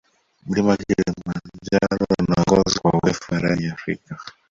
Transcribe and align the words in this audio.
mlima 0.45 0.77
kilimanjaro 0.77 2.05
unaongoza 2.19 2.79
kwa 2.79 2.93
urefu 2.93 3.31
barani 3.31 3.67
afrika 3.67 4.17